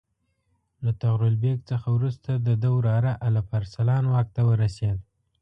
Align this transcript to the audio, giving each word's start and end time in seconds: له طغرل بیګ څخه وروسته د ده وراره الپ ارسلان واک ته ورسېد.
له 0.83 0.91
طغرل 1.01 1.35
بیګ 1.43 1.59
څخه 1.69 1.87
وروسته 1.97 2.31
د 2.45 2.47
ده 2.61 2.69
وراره 2.77 3.11
الپ 3.27 3.49
ارسلان 3.59 4.03
واک 4.07 4.27
ته 4.35 4.41
ورسېد. 4.49 4.97